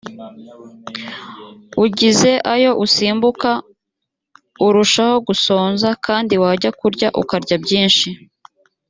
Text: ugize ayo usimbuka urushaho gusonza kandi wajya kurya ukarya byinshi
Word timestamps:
ugize 1.83 2.31
ayo 2.53 2.71
usimbuka 2.85 3.49
urushaho 4.65 5.15
gusonza 5.27 5.89
kandi 6.05 6.33
wajya 6.43 6.69
kurya 6.79 7.07
ukarya 7.21 7.55
byinshi 7.63 8.09